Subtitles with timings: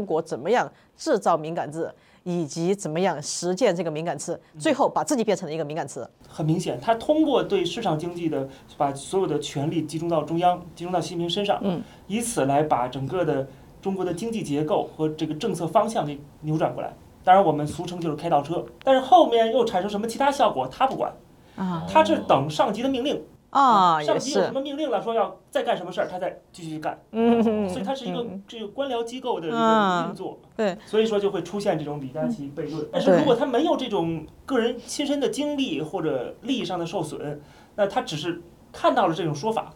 [0.00, 6.08] 中国怎么样制造敏感字，以及怎么样实践这个敏感词，最后把自己变成了一个敏感词。
[6.26, 13.46] 很明显，他通过对市场经济的把所有的权力集中到中央，集中到习近平身上，嗯，以此来把整个的
[13.82, 16.90] 中国的经济结构和这个政策方向给扭转过来。
[17.22, 18.64] 当然，我们俗称就是开倒车。
[18.82, 21.12] 但是后面又产生什么其他效果，他不管，
[21.56, 23.22] 啊，他是等上级的命令。
[23.50, 26.96] 啊，上级有什么命令了，说要再干什么事儿，他再继续去干。
[27.10, 30.38] 嗯，所以它是一个这个官僚机构的一个运作。
[30.56, 32.86] 对，所以说就会出现这种李佳琦悖论。
[32.92, 37.40] 但是如果他没有这种个人亲身的经历或者利益上的受损，
[37.74, 38.40] 那他只是
[38.72, 39.74] 看到了这种说法，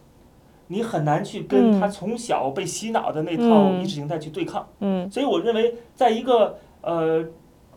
[0.69, 4.69] 你很难去跟他从小被洗脑的那套意识形态去对抗。
[4.78, 7.25] 嗯，所以我认为，在一个呃。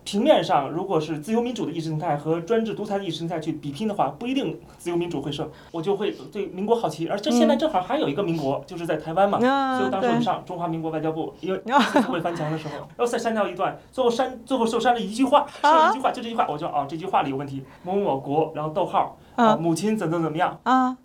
[0.07, 5.45] 平面上，如果是自由民主的意识形态和专制独裁的意识形态去比拼的话，不一定自由民主会胜。
[5.69, 9.37] 我就会对民国好奇，而这现在正好还有一个民国，就是在台湾嘛。
[9.77, 11.61] 所以当时我们上中华民国外交部，因为
[12.07, 17.61] 会翻墙的时候， 然后再删掉一段，最后删，最后就删了一句话，删了一句话，就这句话，我就哦，这句话里有问题。
[17.83, 20.95] 某某国，然后逗号，啊，母亲怎怎怎么样啊？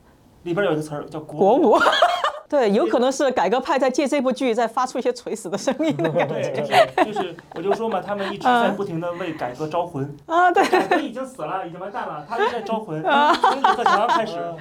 [0.45, 1.77] 里边有一个词儿叫国母。
[2.53, 6.50] 对，有可能是改革派在借这部剧在发出一些垂死的声音的感觉。
[6.50, 10.14] 对，就是就是，我就说嘛，他们一直在不停的为改革招魂。
[10.27, 10.62] 啊，对。
[10.69, 13.03] 改革已经死了，已经完蛋了，他们在招魂。
[13.03, 14.55] 从李克强开始。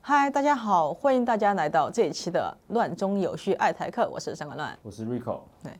[0.00, 5.42] 嗨，大家好，欢迎大家来到这一期的《乱中有序爱台客》，我是上官乱，我是 Rico。
[5.62, 5.70] 对。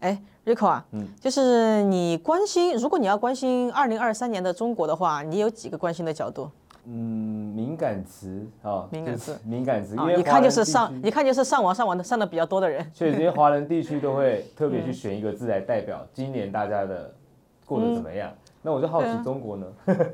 [0.00, 6.50] 哎，Rico 啊，嗯，就是你关心，如果你要关心二零二三年的中国的话，你有几个关心的角度？
[6.86, 6.92] 嗯，
[7.54, 12.86] 敏感词啊，敏感词，敏感词，因为一看就是上，一看就是上网上网的上的比较多的人。
[12.92, 17.10] 所以这些华人地区都会 特别去选一个字来代表今年大家的
[17.64, 18.30] 过得怎么样。
[18.60, 19.66] 那我就好奇中国呢？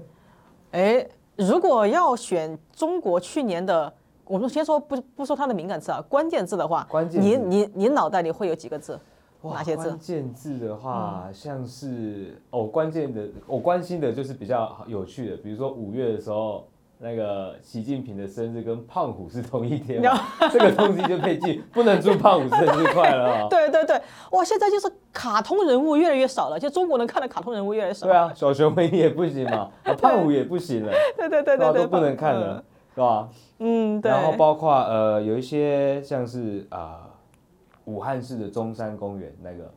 [0.71, 3.93] 哎，如果要选中国去年的，
[4.25, 8.97] 我们先说不不说它的敏感词啊，关键字的话，关键，你你你脑袋里会有几个字？
[9.43, 9.89] 哪些字？
[9.89, 16.67] 关键字的话，像是哦，关键的我关心的就是比较有趣的，比如说五月的时候，
[16.99, 20.03] 那个习近平的生日跟胖虎是同一天，
[20.53, 23.49] 这个东西就可以记，不能祝胖虎生日快乐。
[23.49, 23.99] 对对对，
[24.33, 28.07] 哇，现在就是卡通人物越来越少了，就中国能看的卡通人物越来越少。
[28.07, 30.93] 对啊，小熊维尼也不行嘛， 胖虎也不行了。
[31.17, 32.63] 对对对对，都不能看了，
[32.95, 33.29] 是吧？
[33.61, 34.11] 嗯，对。
[34.11, 37.07] 然后包括呃，有一些像是啊。
[37.91, 39.73] 武汉市的中山公园那个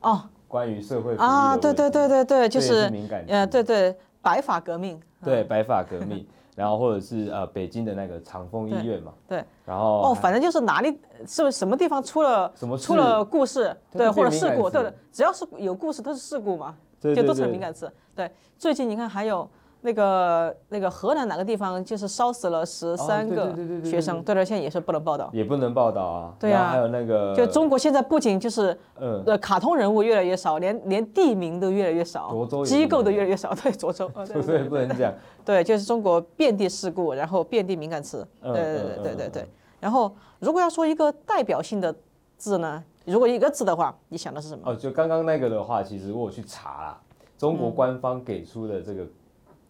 [0.00, 17.90] 哦，关于社会啊，对对对对对，就是敏感呃，对对，白发革命，对白发革命，然后或者是呃北京的那个长峰医院嘛，对，然后哦，反正就是哪里是不是什么地方出了什么出了故事，对，或者事故，对，只要是有故事都是事故嘛，就都成敏感词。
[18.14, 19.48] 对，最近你看还有。
[19.86, 23.54] 那个那个河南哪个地方就是烧死了十三个
[23.84, 26.34] 学生，对对，现在也是不能报道，也不能报道啊。
[26.40, 33.54] 对啊，还有那个，就中国现在不仅就是呃卡通人物越来越少，连连地名都越来越少，机构都越来越少。
[33.54, 35.14] 对，涿州， 对对不能讲。
[35.44, 38.26] 对，就是中国遍地事故，然后遍地敏感词。
[38.42, 39.48] 对对对对对对。
[39.78, 41.94] 然后如果要说一个代表性的
[42.36, 44.62] 字呢，如果一个字的话，你想的是什么？
[44.64, 46.98] 哦，就刚刚那个的话，其实我去查了，
[47.38, 49.06] 中国官方给出的这个。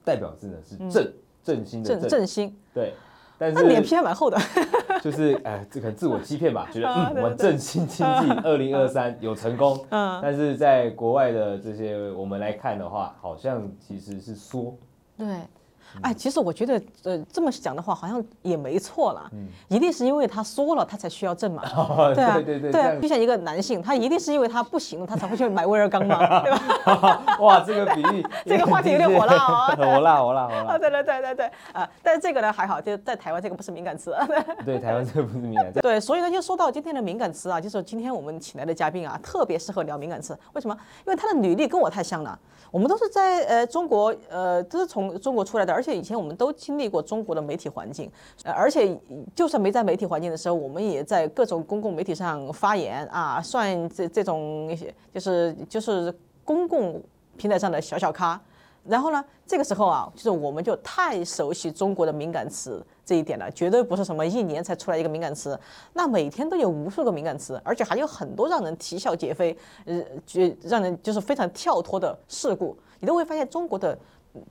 [0.06, 1.12] 代表字呢是振，
[1.42, 2.56] 振兴的振，振兴。
[2.72, 2.94] 对，
[3.36, 4.38] 但是脸皮还蛮厚的，
[5.02, 9.84] 就是哎，这可能自我欺骗吧，觉得嗯，我们振兴经济， 二零二三有成功。
[9.90, 14.72] 嗯，但是在国外的这些我们来看的话，好像其实是缩。
[15.18, 15.26] 对。
[16.02, 19.28] 哎，其实我觉得，呃，这么讲的话好像也没错了。
[19.32, 21.62] 嗯，一定是因为他说了，他才需要证嘛。
[22.14, 27.22] 对啊，对对对，对就像一个男性，他一定是因为他不行了，他才会去买威尔刚嘛， 对吧？
[27.40, 29.66] 哇，这个比喻，这个话题有点火辣啊！
[29.76, 30.78] 火辣，火辣，火辣。
[30.78, 34.14] 对对对对对，啊，但是这个呢还好，就在台湾这个不是敏感词。
[34.64, 35.80] 对，台湾这个不是敏感词。
[35.80, 40.38] 对，所以呢，就说到今天的敏感词啊，就是今天我们请来的嘉宾啊，特别适合聊敏感词。
[40.52, 40.76] 为什么？
[41.06, 42.38] 因为他的履历跟我太像了。
[42.72, 48.10] 我们都是在呃中国，呃都是从中国出来的，而且以前我们都经历过中国的媒体环境，
[48.44, 48.98] 呃，而且
[49.34, 56.10] 就算没在媒体环境的时候，我们也在各种公共媒体上发言啊，算这这种一些就是就是
[56.46, 57.02] 公共
[57.36, 58.40] 平台上的小小咖。
[58.88, 65.58] 然后呢，这个时候啊，就是我们就太熟悉中国的敏感词这一点了，绝对不是什么一年才出来一个敏感词，
[65.92, 69.56] 那每天都有无数个敏感词，而且还有很多让人啼笑皆非，
[69.86, 73.98] 呃，就让人就是非常跳脱的事故，你都会发现中国的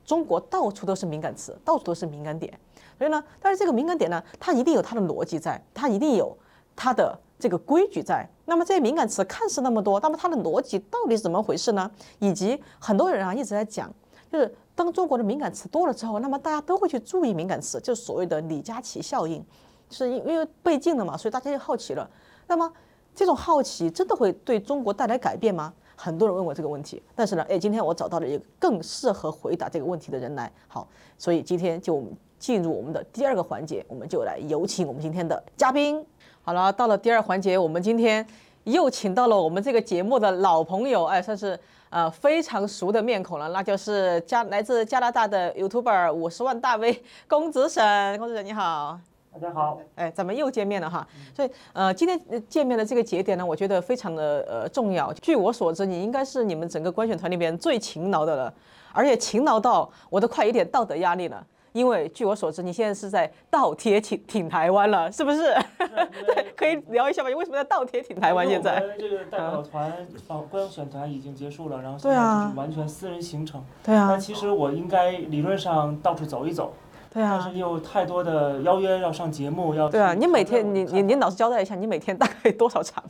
[0.04, 2.58] 中国到处都是敏感词，到处都是敏感点。
[2.98, 6.38] 所以呢，但是这个敏感点呢，它一定有它的逻辑在，它一定有
[6.76, 8.28] 它的这个规矩在。
[8.46, 11.90] 那么这些敏感词看似那么多，那么它的逻辑到底是怎么回事呢？
[12.20, 13.92] 以及很多人啊一直在讲。
[14.32, 19.46] 就是当中国的敏感词多了之后，那么大家都会去注意敏感词，就是所谓的李佳琦效应，
[19.90, 22.10] 是因因为被禁了嘛，所以大家就好奇了。
[22.48, 22.72] 那么
[23.14, 25.74] 这种好奇真的会对中国带来改变吗？
[25.96, 30.52] 很多人问我这个问题，但是呢，哎，今天我找到了一个更适合回答这个问题的人来。
[30.68, 30.88] 好，
[31.18, 32.04] 所以今天就
[32.38, 36.06] 进入我们的第二个环节，我们就来有请我们今天的嘉宾。
[36.42, 38.26] 好了，到了第二环节，我们今天
[38.66, 41.60] 又请到了我们这个节目的老朋友，哎，算是
[41.90, 49.00] 呃非常熟的面孔了，那就是加来自加拿大的 YouTuber 五十万大 V 公子沈，公子沈你好。
[49.36, 51.06] 大家好，哎，咱们又见面了哈。
[51.36, 52.18] 所以，呃，今天
[52.48, 55.12] 见面的这个节点呢，我觉得非常的呃重要。
[55.16, 58.54] 据我所知，你应该是你们整个观选团里边最勤劳的了，
[58.94, 61.46] 而且勤劳到我都快有点道德压力了。
[61.74, 65.54] 因为据我所知，你现在是在倒贴挺挺台湾了，是不是？
[65.78, 67.28] 对，可以聊一下吧？
[67.28, 68.48] 你为什么在倒贴挺台湾？
[68.48, 68.82] 现在？
[68.98, 69.92] 这个代表团
[70.30, 73.62] 啊观选团已经结束了，然后现在就是完全私人行程。
[73.84, 74.08] 对啊。
[74.08, 76.72] 那其实我应该理论上到处走一走。
[77.16, 79.88] 对啊，但是有太多的邀约要上节目，要。
[79.88, 83.02] 对啊，你每天你你你老实交代一下，你每天大概多少场？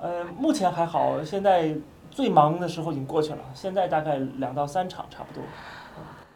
[0.00, 1.72] 呃，目前还好，现在
[2.10, 5.40] 最忙的时候已经过去了，现在大概两到三场差不多。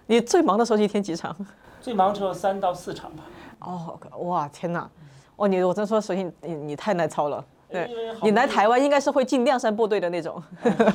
[0.07, 1.35] 你最忙的时候一天几场？
[1.81, 3.25] 最忙的时候三到四场吧。
[3.59, 4.89] 哦，哇，天哪！
[5.35, 7.45] 哦，你我真说，首先你你太耐操了。
[7.71, 7.89] 对，
[8.23, 10.43] 你来台湾应该是会进亮山部队的那种。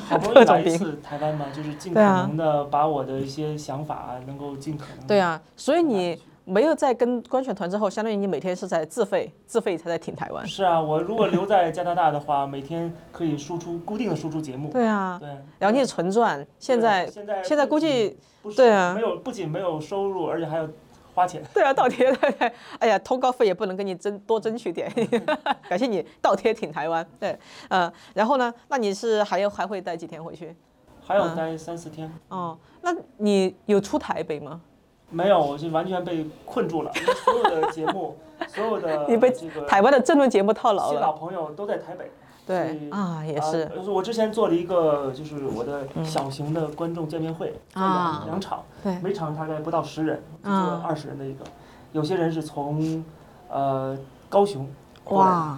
[0.08, 5.06] 好不容易来一次台湾嘛，就是尽可能的把我的一些想法能够尽可能。
[5.06, 10.46] 对啊，所以你没有在跟观选团之后，相当于你每天是在自费，自费才在挺台湾。
[10.46, 14.70] 是啊，我如果留在加拿大的话，每天可以输出固定的输出节目。
[14.70, 15.18] 对啊。
[15.20, 15.28] 对。
[15.58, 18.16] 然后你也纯赚，现在现在现在估计
[18.56, 20.68] 对啊，没有不仅没有收入，而且还有。
[21.16, 24.92] 花钱对啊，倒贴对对，哎呀，通告费也不能跟你争多争取点，
[25.66, 27.36] 感谢你倒贴挺台湾，对，
[27.70, 30.54] 呃，然后呢，那你是还要还会待几天回去？
[31.02, 32.12] 还有待三四天。
[32.28, 34.60] 哦，那你有出台北吗？
[35.08, 36.92] 没有，我就完全被困住了，
[37.24, 38.14] 所有的节目，
[38.48, 39.30] 所有的 你被
[39.66, 40.90] 台湾的政论节目套牢了。
[40.90, 42.10] 新老朋友都在台北。
[42.46, 43.68] 对啊，也是。
[43.88, 48.62] 我之前做了一个，就是我的小型的观众见面会，两两场，
[49.02, 51.44] 每场大概不到十人，做二十人的一个。
[51.92, 53.04] 有些人是从
[53.50, 53.98] 呃
[54.28, 54.68] 高雄
[55.02, 55.56] 过来，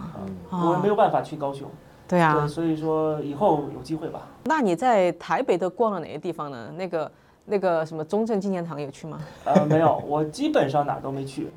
[0.51, 1.69] 我没有办法去高雄。
[2.09, 2.47] 对啊。
[2.47, 4.23] 所以说以后有机会吧。
[4.45, 6.73] 那你在台北都逛了哪些地方呢？
[6.75, 7.13] 那个
[7.45, 9.21] 那个什么中正纪念堂有去吗？
[9.45, 11.51] 呃，没有，我基本上哪都没去，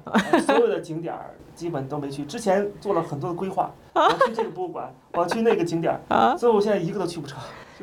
[0.45, 1.30] 所有的景点儿。
[1.56, 7.39] 基本都没去，之前做了很多的规划，我要去这个博物馆， 我要去那个景点儿，所以我现在一个都去不成。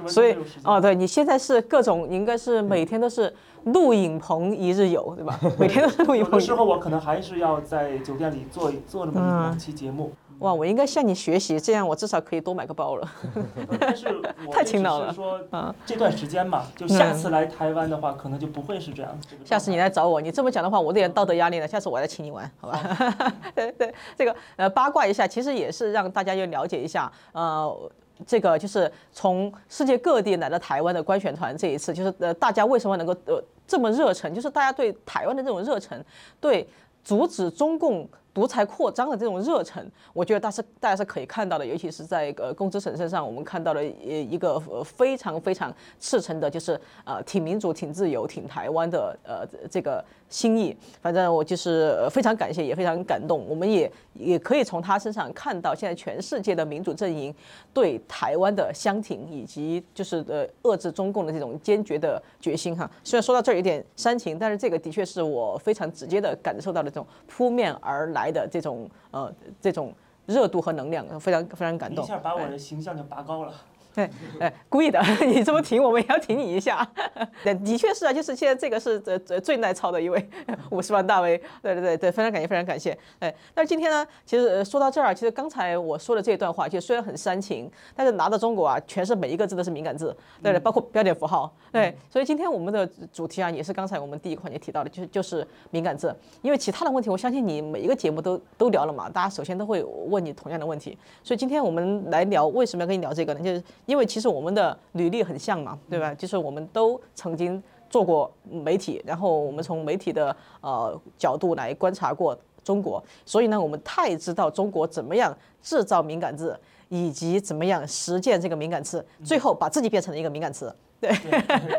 [0.06, 3.34] 所以哦，对你现在是各种，你应该是每天都是
[3.64, 5.38] 录影棚一日游，对吧？
[5.58, 6.32] 每天都是录影棚。
[6.34, 10.12] 有的时候我可能还是要在酒店里做做那么一两期节目。
[10.40, 13.10] 哇，我应该向你学习，这样我至少可以多买个包了。
[13.80, 14.06] 但是
[14.52, 15.12] 太勤劳了。
[15.12, 15.40] 说
[15.84, 19.18] 这段时间嘛，就下次来台湾的话，可能就不会是这样。
[19.44, 21.66] 下次你来找我，你这么讲的话，我有点道德压力了。
[21.66, 22.80] 下次我来请你玩，好吧？
[23.52, 27.10] 对对，这个呃八卦一下，其实也是让大家要了解一下。
[27.32, 27.90] 呃，
[28.24, 36.00] 这个就是从世界各地来到台湾的观选团，这一次就是呃大家为什么能够呃这么热忱，就是大家对台湾的这种热忱，
[36.40, 36.68] 对
[37.02, 38.08] 阻止中共。
[38.38, 50.76] 独裁扩张的这种热忱，我觉得大家是大家是可以看到的，尤其是在呃龚子沈身上，我们看到了一个呃非常非常赤诚的，就是呃挺民主、挺自由、挺台湾的呃这个心意。
[51.02, 53.44] 反正我就是非常感谢，也非常感动。
[53.48, 57.34] 我们也也可以从他身上看到，现在全世界的民主阵营
[57.74, 62.88] 对台湾的相挺，以及就是呃遏制中共的这种坚决的决心哈。
[63.02, 68.28] 虽然说到这儿有点煽情，但是这个的确是我非常直接的感受到的这种扑面而来。
[68.28, 69.90] 的这种呃这种
[70.26, 72.04] 热度和能量，非常非常感动。
[72.04, 73.54] 一下把我的形象就拔高了。
[73.98, 76.88] 对，哎，故意的， 你这么挺，我们也要挺你一下。
[77.42, 80.24] 对，的确是啊，就是现在这个是最最最耐操的一位
[80.70, 81.36] 五十万大 V。
[81.60, 82.96] 对对对对，非常感谢，非常感谢。
[83.18, 91.52] 哎，但是今天呢，其实说到这儿，其实刚才我说的这段话，其实虽然很煽情，但是拿到中国啊，全是每一个字都是敏感字，对对，包括标点符号。
[91.72, 96.14] 对，所以今天我们的主题啊，也是刚才我们第一个环节提到的，就是就是敏感字。
[96.42, 100.96] 因为其他的问题，我相信你每一个节目都都聊了嘛，大家首先都会问你同样的问题。
[101.24, 103.40] 所以今天我们来聊，为什么要跟你聊这个呢？
[103.40, 103.62] 就是。
[103.88, 106.12] 因为其实我们的履历很像嘛，对吧？
[106.14, 116.54] 就是我们都曾经做过媒体，然后我们从媒体的呃角度来观察过中国，所以呢，我们太知道中国怎么样制造敏感字，
[116.90, 120.70] 以及怎么样实践这个敏感词，最后把自己变成了一个敏感词。
[121.00, 121.10] 对，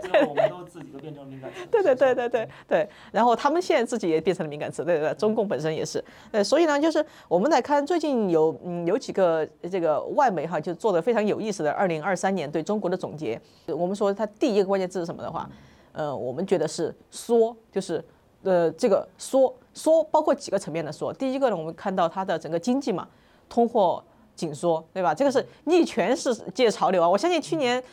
[0.01, 1.65] 最后我们都自己都变成敏感词。
[1.69, 6.03] 对对对对对对，然后他们现在自己也变成了敏感词，对对对，中共本身也是。
[6.31, 13.39] 呃，所以呢，就是我们来看最近有嗯有几个这个外媒哈，就做的非常有意思的二零二三年对中国的总结。
[13.67, 15.49] 我们说它第一个关键字是什么的话，
[15.91, 18.03] 呃，我们觉得是缩，就是
[18.43, 21.11] 呃这个缩缩包括几个层面的缩。
[21.11, 23.05] 第一个呢，我们看到它的整个经济嘛，
[23.49, 24.01] 通货
[24.33, 25.13] 紧缩，对吧？
[25.13, 27.09] 这个是逆全世界潮流啊！
[27.09, 27.83] 我相信去年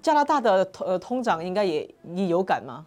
[0.00, 2.84] 加拿大的通呃通胀应该也也有感吗？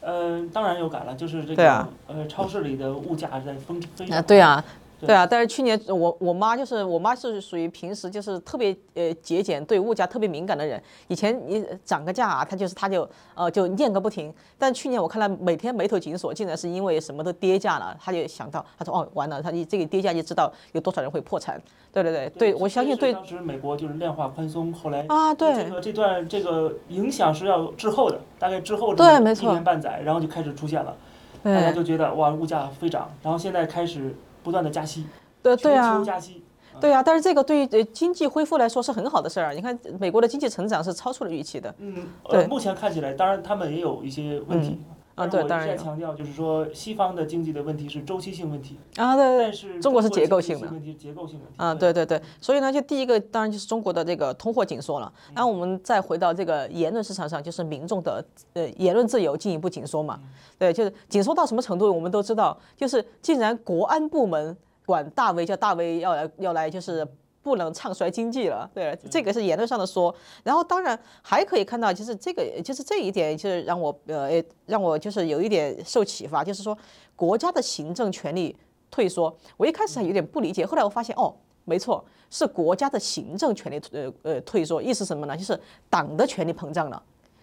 [0.00, 4.18] 呃，当然有感了，就是这个、啊、呃超市里的物价在疯飞涨。
[4.18, 4.62] 啊，对啊。
[5.00, 10.82] 对啊，但是去年我我妈就是我妈是属于平时就是特别呃节俭，对物价特别敏感的人。
[11.08, 14.32] 以前你涨个价啊，她就是她就呃就念个不停。
[14.58, 21.60] 但去年我看她每天眉头紧锁，竟然是因为什么都跌价了，她就想到，她说哦完了，她一这个跌价就知道有多少人会破产。
[21.92, 23.12] 对对对对，我相信对。
[23.12, 30.96] 当时美国就是量化宽松，后来啊对这个这段这个影响是要滞后的，大概滞后对没错一年半载，然后就开始出现了，
[31.44, 34.12] 大家就觉得哇物价飞涨，然后现在开始
[34.44, 35.04] 不断的加息。
[35.42, 36.44] 对对啊，加息
[36.80, 39.52] 对啊，但是这个对于呃经济恢复来说是很好的事儿。
[39.54, 41.74] 你看美国的经济成长是超出了预期的。
[41.78, 44.80] 嗯，呃，目前看起来，当然他们也有一些问题。
[45.14, 45.68] 啊，对，当然。
[45.68, 48.78] 我一再强调，就是说西方的经济的问题是周期性问题。
[48.96, 49.44] 啊，对对。
[49.44, 50.68] 但是中国是结构性的。
[50.68, 51.54] 问题结构性问题。
[51.56, 52.20] 啊，对对对。
[52.40, 55.12] 所以呢，就第一个当然就是中国的这个通货紧缩了。
[55.34, 60.18] 然后我们再回到这个言论市场上，就是民众的呃言论自由进一步紧缩嘛。
[60.58, 64.56] 对，就是紧缩到什么程度，我们都知道，就是竟然国安部门。
[64.86, 67.08] 管大 V 叫大 V 要来要来，就是
[67.44, 68.68] 不能唱衰经济了。
[68.74, 70.12] 对，这个是言论上的说。
[70.42, 76.76] 然后当然还可以看到，就是这个就是这一点，就是让我呃让我就是有一点受启发，就是说
[77.14, 78.56] 国家的行政权力
[78.90, 79.36] 退缩。
[79.58, 81.34] 我一开始还有点不理解，后来我发现哦，
[81.66, 84.82] 没错，是国家的行政权力呃呃退缩。
[84.82, 85.36] 意思什么呢？
[85.36, 85.60] 就是
[85.90, 87.00] 党的权力膨胀了，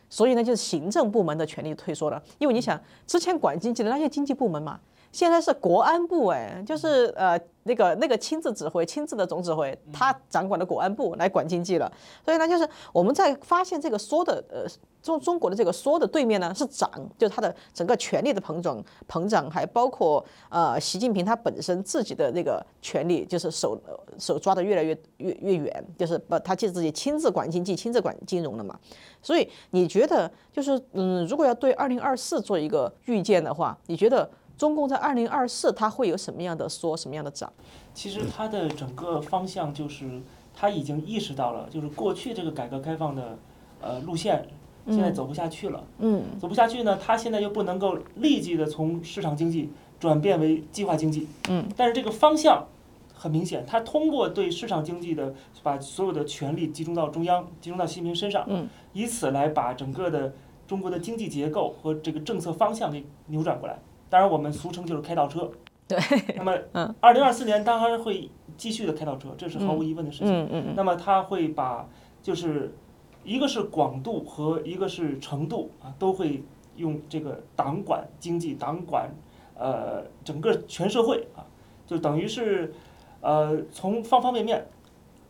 [0.09, 2.21] 所以呢就是行政部门的权力退缩了。
[2.39, 4.79] 因为你想之前管经济的那些经济部门嘛。
[5.11, 11.91] 现在是国安部哎，就是呃那个那个亲自指挥、亲自的总指挥，他掌管的国安部来管经济了。
[12.23, 14.65] 所以呢，就是我们在发现这个缩的呃
[15.03, 23.79] 中中国的这个缩的对面呢是涨，就是它的整个权力的膨胀膨胀，还包括呃习近平他本身自己的那个权力，就是手
[24.17, 28.79] 手抓的越来越越越远，就是把他就自己亲自管经济、亲自管金融了嘛。
[29.21, 34.27] 所以你觉得就是嗯，如果要对二零二四做一个预见的话，你觉得？
[34.61, 37.51] 中共在二零二四，它会有什么样的缩，什么样的涨？
[37.95, 40.21] 其实它的整个方向就是，
[40.53, 43.39] 它已经意识到了，就是过去这个改革开放的
[43.81, 44.47] 呃路线，
[44.85, 45.83] 现在走不下去了。
[45.97, 51.27] 嗯，走不下去呢，它现在又不能够立即的从市场经济转变为计划经济。
[51.49, 52.67] 嗯，但是这个方向
[53.15, 60.35] 很明显，它通过对市场经济的把所有的权力集中到中央，集中到习近平身上，嗯，以此来把整个的
[60.67, 63.79] 中国的经济结构和这个政策方向给扭转过来。
[64.11, 65.49] 当然，我们俗称就是开倒车。
[65.87, 65.97] 对。
[66.35, 66.53] 那么，
[66.99, 70.27] 二零二四年当然会继续的开倒车，这是毫无疑问的事情。
[70.27, 70.73] 嗯嗯嗯。
[70.75, 71.87] 那么，他会把，
[72.21, 72.75] 就是
[73.23, 76.43] 一个是广度和一个是程度啊，都会
[76.75, 79.09] 用这个党管经济，党管
[79.57, 81.47] 呃整个全社会啊，
[81.87, 82.73] 就等于是
[83.21, 84.67] 呃从方方面面，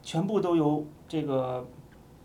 [0.02, 1.64] 全部都由这个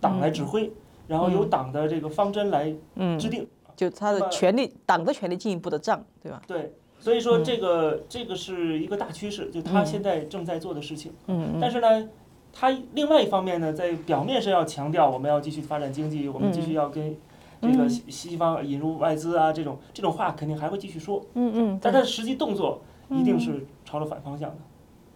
[0.00, 0.72] 党来指挥，
[1.06, 2.74] 然后由党的这个方针来
[3.18, 3.46] 制定。
[3.76, 6.40] 就他的权力，党的权力进一步的涨，对吧？
[6.46, 11.12] 对，所以说这个、嗯、这个是一个大趋势，就他现在正在做的事情。
[11.26, 12.08] 嗯，但是呢，
[12.52, 17.14] 他另外一方面呢，在表面上要强调我们要继续发展经济，我们继续要跟
[17.60, 21.22] 这个西西方引入外资啊，这种这种话肯定还会继续说。
[21.34, 21.78] 嗯嗯。
[21.82, 22.80] 但他的实际动作
[23.10, 24.56] 一定是朝着反方向的。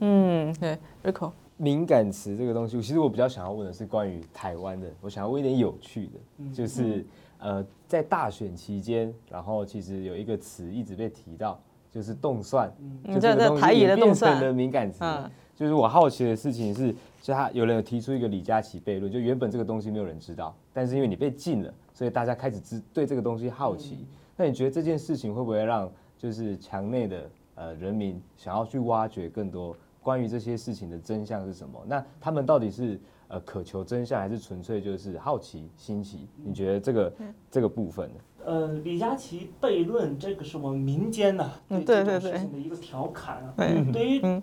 [0.01, 1.33] 嗯，对，Rico。
[1.57, 7.07] 敏感词这个东西，其实我比较想要问的是关于台湾的，我想要问一点有趣的，就是。
[7.41, 11.59] 呃，在大选期间，然后其实有一个词一直被提到，
[11.91, 14.99] 就是动算，嗯、就这个台语的动算的敏感词。
[15.01, 23.97] 嗯、就是我好奇的事情是，就他有人有提出一个李佳琦悖论，就原本这个东西没有人知道，但是因为你被禁了，所以大家开始知对这个东西好奇。
[24.01, 24.07] 嗯、
[24.37, 31.83] 那你觉得这件事情会不会让就是墙内的呃人民想要去挖掘更多关于这些事情的真相是什么？
[31.87, 33.01] 那他们到底是？
[33.31, 36.29] 呃，渴求真相还是纯粹就是好奇、新奇？
[36.45, 38.21] 你觉得这个、嗯、这个部分呢？
[38.45, 43.55] 呃，李佳琦悖论，这个是我们民间呐、啊、对这种事情的一个调侃啊。
[43.57, 44.43] 对对对对于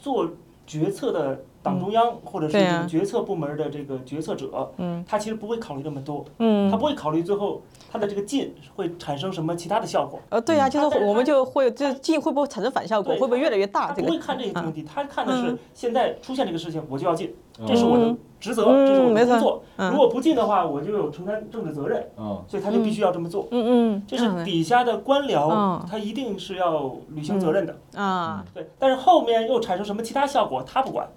[0.00, 0.30] 做
[0.66, 7.60] 决策的党中央或者是决策部门的这个决策者，嗯，他其实不会考虑那么多，嗯，他不会考虑最后
[7.90, 10.18] 他的这个进会产生什么其他的效果。
[10.30, 13.88] 呃，对呀、啊，就是我们就会就进会不会产生反效果，会不会越来越大？
[13.88, 17.34] 他不会看这些问题，他看的是现在出现这个事情，我就要禁。
[17.66, 19.62] 这是我的职责，这是我的工作。
[19.90, 22.04] 如果不进的话，我就有承担政治责任。
[22.48, 23.46] 所以他就必须要这么做。
[23.50, 27.76] 嗯嗯，这是底下的官僚，他一定是要履行责任的。
[27.94, 28.68] 啊，对。
[28.78, 31.08] 但是后面又产生什么其他效果，他不管。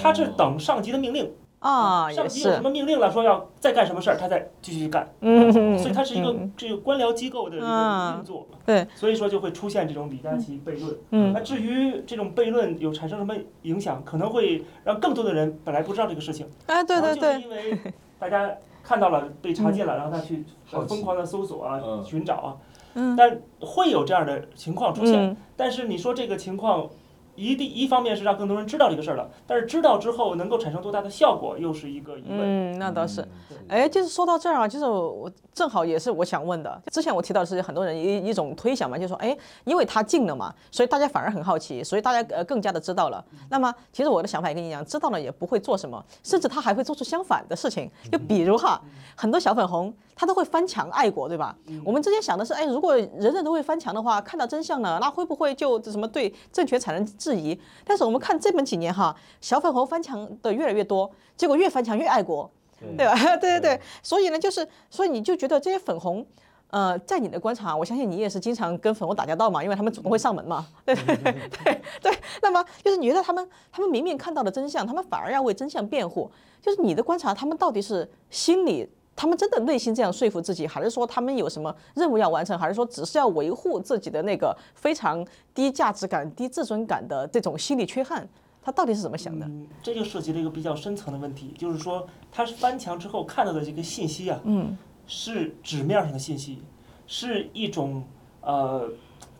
[0.00, 1.28] 他是等上级的命令。
[1.58, 5.08] 啊，上级有什么命令了，说要再干什么事儿，他再继续去干。
[5.20, 8.46] 嗯，所以它是一个嗯这个官僚机构的一个啊运作。
[8.64, 10.96] 对，所以说就会出现这种李佳琦悖论。
[11.10, 17.76] 嗯那至于这种悖论有产生什么影响，可能会让更多的人本来不知道这个事情，哎，对对对，因为
[18.18, 22.56] 大家看到了被查禁了，然后他去疯狂的搜索啊、嗯寻找啊，
[22.94, 25.14] 嗯但会有这样的情况出现。
[25.14, 26.88] 嗯但是你说这个情况。
[27.36, 32.40] 一定一方面是让更多人知道这个事儿了，但是知道之后能够产生多大的效果，又是一个疑问。
[32.40, 33.20] 嗯，那倒是。
[33.22, 33.28] 嗯
[33.68, 36.80] 哎，就是说到这儿啊，就是我我正好也是我想问的。
[36.92, 43.24] 之前我提到的是很多人一一种推想嘛，就是说，哎，因为他禁了嘛，所以大家反而很好奇，所以大家呃更加的知道了。
[43.50, 47.90] 那么其实我的想法也跟你一样，知道了也不会做什么，甚至他还会做出相反的事情。
[48.12, 48.80] 就比如哈，
[49.16, 51.54] 很多小粉红他都会翻墙爱国，对吧？
[51.84, 57.56] 我们之前想的是，哎，如果人人都会翻墙的话，看到真相呢，那会不会就什么对政权产生质疑？
[57.84, 62.50] 但是我们看这么几年哈，小粉红翻墙的越来越多，结果越翻墙越爱国。
[62.94, 63.14] 对吧？
[63.40, 66.24] 对对对，所以呢，就是所以你就觉得这些粉红，
[66.68, 72.18] 呃，在你的观察，我相信你也是经常跟粉红打交道嘛，因为他们主动会上门嘛， 对对对对对。
[72.42, 76.30] 那么就是你觉得他们他们明明看到了真相，他们反而要为真相辩护，
[76.60, 88.28] 就是你的观察，他们到底是心里，他们真的内心这样说服自己，还是说他们有什么任务要完成，还是说只是要维护自己的那个非常低价值感、低自尊感的这种心理缺憾？
[88.62, 89.46] 他到底是怎么想的？
[89.46, 96.58] 嗯，这就涉及了一个比较深层的问题，就是说他是翻墙之后看到的这个信息啊，嗯，是纸面上的信息，
[97.06, 98.02] 是一种
[98.42, 98.88] 呃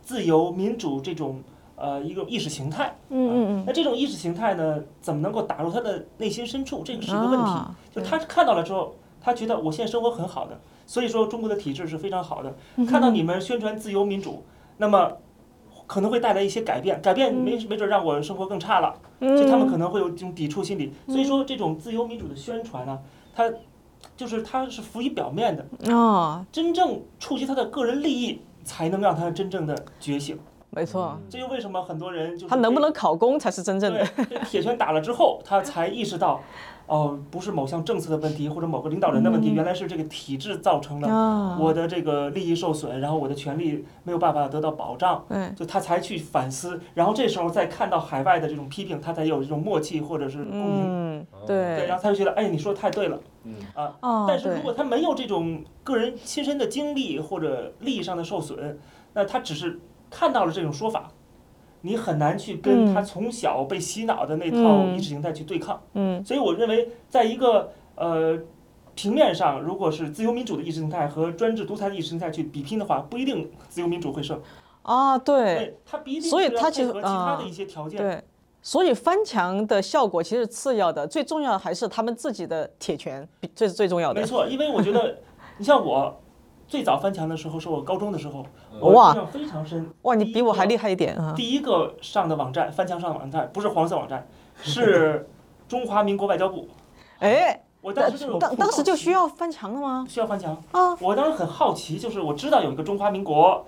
[0.01, 1.43] 自由民主这种
[1.75, 2.95] 呃一个意识形态。
[3.09, 3.63] 嗯嗯嗯。
[3.67, 6.81] 那这种意识形态呢，怎么能够打入他的内心深处？
[6.83, 7.45] 这个是一个问题。
[7.45, 8.95] 啊就他看到了之后，
[9.27, 12.55] 他觉得我现在生活很好的，所以说中国的体制是非常好的。
[12.77, 14.45] 嗯看到你们宣传自由民主，
[14.77, 15.17] 那么
[15.85, 18.95] 可能会带来一些改变，改变没没准让我生活更差了。
[19.19, 22.97] 嗯就他们可能会有这种抵触心理，所以说这种自由民主的宣传呢，
[23.35, 23.51] 它
[24.15, 30.39] 就是它是浮于表面的，哦，真正触及他的个人利益，才能让他真正的觉醒。
[30.69, 34.05] 没错，这就为什么很多人就是他能不能考公才是真正的。
[34.15, 36.41] 对铁拳打了之后，他才意识到，
[36.85, 45.25] 哦，不是某项政策的问题或者某个领导人的问题，原来是这个体制造成了啊，我的这个利益受损，然后我的权利没有办法得到保障。
[45.27, 53.19] 对，就他才去反思，然后这时候再看到海外的这种批评，他才有这种默契或者是共鸣，嗯，对，对，然后他就觉得，哎，你说的太对了。
[53.45, 53.55] 嗯。
[53.73, 53.95] 啊。
[54.01, 58.77] 哦，但是如果他没有这种个人亲身的经历或者利益上的受损，
[59.13, 61.11] 那他只是看到了这种说法，
[61.81, 65.81] 你很难去跟他从小被洗脑的那套嗯意识形态去对抗。
[65.93, 68.37] 嗯所以我认为，在一个呃
[68.95, 74.41] 平面上，如果是自由民主的意识形态和专制独裁的意识形态去比拼的话，不一定自由民主会胜。
[74.81, 77.99] 啊，对对，它必定所以是要它其实其他的啊一些条件。
[77.99, 78.23] 对，
[78.61, 84.21] 所以翻墙的效果其实是次要的，最重要的还是他们自己的铁拳，这是最重要的。
[84.21, 85.17] 没错，因为我觉得，
[85.57, 86.17] 你像我
[86.67, 89.89] 最早翻墙的时候，是我高中的时候，嗯我哇印象非常深。
[90.03, 90.89] 哇，你比我还厉害。
[90.89, 91.33] 一点啊！
[91.35, 94.25] 第一个上的网站，翻墙上的网站不是黄色网站，
[94.61, 95.27] 是
[95.67, 96.67] 中华民国外交部。
[97.19, 100.05] 哎，我当时就有当当时就需要要翻墙了吗？
[100.09, 100.55] 需要翻墙。
[100.71, 103.65] 啊，我当时很好奇，就是我知道有一个中华民国，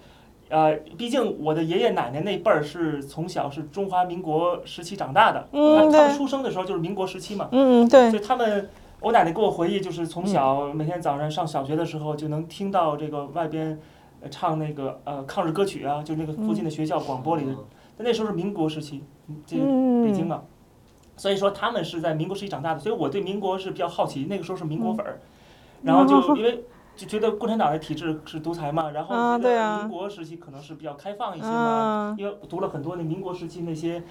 [0.48, 8.70] 呃，毕竟我的爷爷奶奶那辈儿是从小是中华民国时期长大的，嗯他们出生的时候就是民国时期嘛，嗯，对所，以他们，
[9.02, 10.76] 我奶奶给我回忆，就是从小嗯。
[10.76, 13.80] 每天早上上小学的时候就能听到这个外边
[14.22, 17.56] 呃唱那个呃抗日歌曲啊，就那个附近的学校广播里的，
[17.96, 19.04] 但那时候是民国时期，
[19.46, 19.64] 这个
[20.04, 20.42] 北京嗯，嘛，
[21.16, 25.08] 所以说他们是在民国时期长大的，所以我对民国是比较好奇，那个时候是民国粉嗯。
[25.08, 25.20] 儿，
[25.84, 26.66] 然后就因为
[26.98, 29.38] 就觉得共产党的体制是独裁嘛，然后觉得啊。
[29.38, 34.08] 对啊民国时期可能是比较开放一些嘛，啊，因为读了很多那民国时期那些大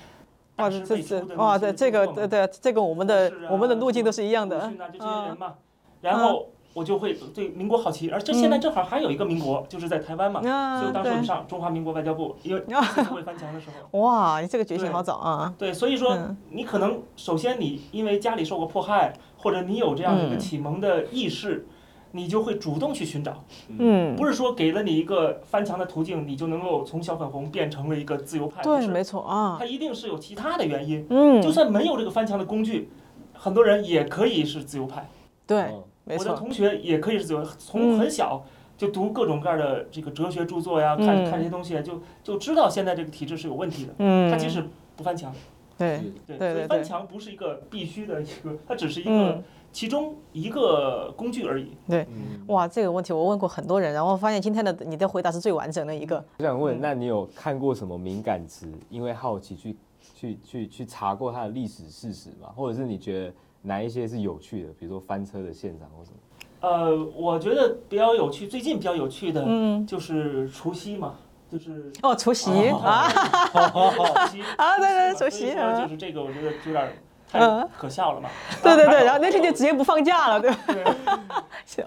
[0.58, 5.26] 哇，师这这哇，对这个对对，这个我们的啊我们的路径都是一样的啊这些啊。
[5.28, 5.54] 人嘛，
[6.00, 10.40] 然后我就会对民国好奇，而这现在正好还有一个民国，就是在台湾嘛，
[10.80, 15.54] 所以当时我们，上中华民国外交部，因为会翻墙的时候， 哇，你这个觉醒好早啊！
[15.58, 16.36] 对，所以说嗯。
[16.50, 20.38] 你可能首先你因为家里受过迫害，或者你有这样的一个嗯。
[20.38, 21.66] 启蒙的意识，
[22.12, 29.56] 你就会主动去寻找，嗯，不是说给了你一个翻墙的途径，你就能够从小粉红变成了一个自由派，不对，没错啊。
[29.58, 31.42] 它，一定是有其他的原因，嗯。
[31.42, 32.88] 就，算没有这个翻墙的工具，
[33.34, 35.08] 很多人也可以是自由派。
[35.46, 38.42] 对，嗯没错，我的同学也可以是自由，从很小
[38.78, 41.30] 就读各种各样的这个哲学著作呀，看嗯。
[41.30, 43.92] 看这些东西，就就知道现在这个体制是有问题的。
[43.98, 44.30] 嗯。
[44.30, 44.64] 他，即使
[44.96, 45.30] 不翻墙，
[45.78, 51.68] 对，对，对对所以翻墙不是一个必须的一个，它只是一个嗯，其中一个工具而已。
[51.88, 52.06] 对
[52.48, 56.22] 哇，这个问题我问过很多人，然后发现今天的你的回答是最完整的一个。
[56.38, 58.66] 我想问，嗯那你有看过什么敏感词？
[58.90, 59.76] 因为好奇去
[60.14, 62.50] 去去去查过它的历史事实吗？
[62.56, 64.72] 或者是你觉得哪一些是有趣的？
[64.72, 66.16] 比如说翻车的现场或什么？
[66.60, 71.14] 呃，我觉得比较有趣，最近比较有趣的，嗯，就是除夕嘛，
[71.50, 76.92] 就是哦，除夕啊，除夕啊，对对，除夕就是这个，我觉得有点
[77.30, 77.40] 太
[77.76, 78.28] 可笑了嘛。
[78.62, 80.50] 对对对，然后那天就直接不放假了，对。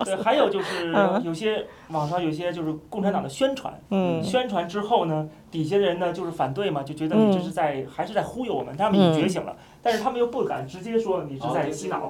[0.06, 0.93] 对，还有就是
[1.24, 12.10] 有些网上有些就是共产党的宣传，嗯，宣传之后呢，底下的人呢就是反对嘛，就觉得你这是在还是在忽悠我们，他们已经觉醒了，但是他们又不敢直接说你是在洗脑。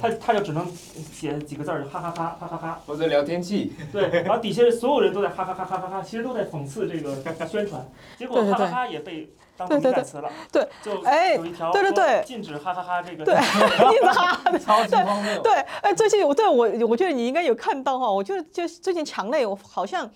[0.00, 0.66] 他他就只能
[1.12, 3.72] 写几个字儿，哈哈哈，哈哈哈，我在聊天气。
[3.92, 7.16] 对，然后底下所有人都在哈哈哈，哈哈哈，其实都在讽刺这个
[7.46, 7.84] 宣传，
[8.16, 10.30] 结果哈哈哈也被当成敏感词了。
[10.52, 13.24] 对，就哎，有一条对对对，禁止哈哈哈这个。
[13.26, 15.42] 对，禁止哈哈，超级荒谬。
[15.42, 20.08] 对，哎，最近我对我我觉得你应该有看到哈，我觉得就最近墙内我好像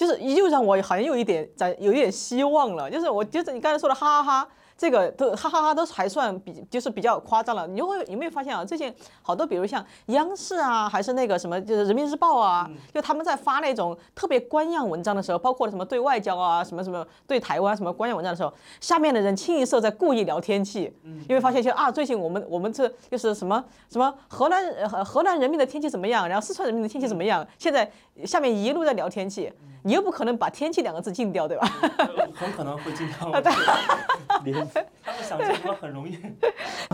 [0.00, 4.48] 就是又让我好像有一点在有一点希望了，就是我就是你刚才说的哈哈哈。
[4.80, 8.64] 这个都哈哈哈都还算比就是比较夸张了，你会有没有发现啊？
[8.64, 20.90] 最近好多，比如像央视啊，还是那个什么，就是人民日报啊，就他们在发那种特别官样文章的时候，包括什么对外交啊，什么什么对台湾什么官样文章的时候，下面的人清一色在故意聊天气，
[21.28, 27.92] 因为发现就啊，最近我们我们这就是什么什么河南呃河南人民的天气怎么样，然后四川人民的天气怎么样，现在
[28.24, 29.52] 下面一路在聊天气。
[29.82, 31.66] 你又不可能把“天气”两个字禁掉，对吧？
[32.36, 33.32] 很可能会禁掉。
[35.02, 36.18] 他们想禁什么很容易，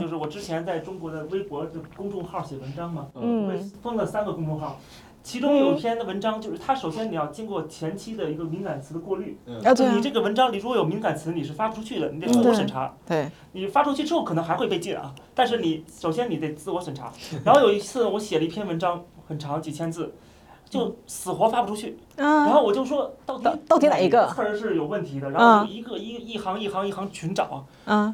[0.01, 4.79] 就是我之前在中国的微博的公众号写文章嘛，嗯，封了三个公众号，
[5.25, 9.61] 其中有一篇的文章就是它首先你要经过前期的一个敏感词的过滤，嗯，
[9.97, 12.95] 你这个文章里如果有敏感词，你是发不出去的，你得自我审查。
[13.05, 17.13] 对，你发出去之后可能还会被禁啊，但是你首先你得自我审查。
[17.45, 20.15] 然后有一次我写了一篇文章，很长几千字。
[20.69, 24.27] 就死活发不出去，然后我就说到底到底哪一个？
[24.35, 27.65] 词儿是有问题的，然后就一个一一行一行一行寻找，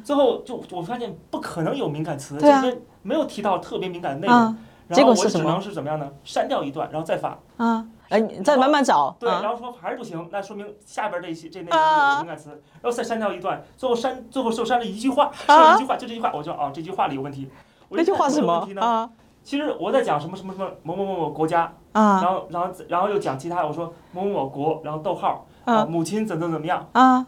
[0.03, 4.55] 最后就我发现不可能有敏感词，这边没有提到特别敏感的内容，
[4.87, 6.09] 然后我只能是怎么样呢？
[6.23, 12.49] 删掉一段，然后再发，啊，哎，你再慢慢找，对，然后说还是不行，那说明下边这些这内容有敏感词，
[12.81, 17.49] 然后再删掉一段，最后删最后就删了一句话，删了一句话，就这句话，我就哦这句话里有问题，
[17.89, 19.09] 那句话是什么啊？
[19.43, 27.25] 其实我在讲什么什么什么某某某某国家啊，然后然后然后又讲其他，我说某某某国，然后逗号，啊，母亲怎怎怎么样，啊，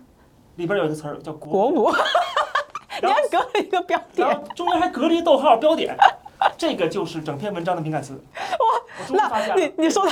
[0.55, 1.91] 里边有一个词儿叫国母，
[3.01, 5.95] 你还隔了一个标点，然后中间还隔了一个逗号标点，
[6.57, 8.13] 这个就是整篇文章的敏感词。
[9.13, 10.11] 哇，那你你说的，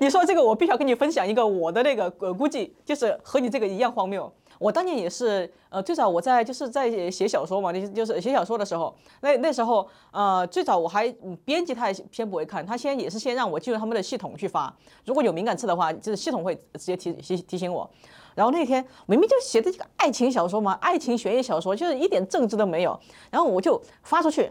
[0.00, 4.30] 你说这个我必须要跟你分享一个我的那个呃估计，就是和你这个一样荒谬。
[4.58, 11.08] 我当年也是，呃，最早我在就是在写小说嘛，那就是写小说的时候，那那时候，呃，最早我还
[11.44, 17.88] 编辑他也先不会看，他先也是先让我进入他们的系统去发，如果有敏感词的话，就是系统会直接提提提醒我。
[18.34, 22.98] 然后那天明明就写的这个爱情小说嘛，爱情悬疑小说，就是一点政治都没有，
[23.30, 24.50] 然后我就发出去，